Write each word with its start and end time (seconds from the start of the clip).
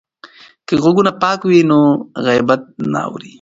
که 0.67 0.73
غوږونه 0.83 1.11
پاک 1.21 1.39
وي 1.49 1.59
نو 1.69 1.79
غیبت 2.25 2.61
نه 2.93 2.99
اوري. 3.07 3.29